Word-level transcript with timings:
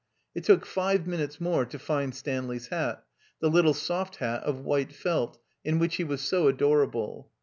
It 0.33 0.45
took 0.45 0.65
five 0.65 1.05
minutes 1.05 1.39
more 1.39 1.63
to 1.63 1.77
find 1.77 2.15
Stanley's 2.15 2.69
hat, 2.69 3.05
the 3.39 3.51
little 3.51 3.75
soft 3.75 4.15
hat 4.15 4.41
of 4.41 4.61
white 4.61 4.91
felt, 4.93 5.37
in 5.63 5.77
which 5.77 5.97
he 5.97 6.03
was 6.03 6.21
so 6.21 6.47
adorable. 6.47 7.29